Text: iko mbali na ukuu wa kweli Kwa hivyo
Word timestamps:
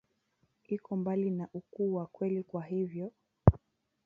iko 0.75 0.91
mbali 0.99 1.29
na 1.31 1.45
ukuu 1.53 1.93
wa 1.95 2.05
kweli 2.07 2.43
Kwa 2.43 2.63
hivyo 2.65 3.11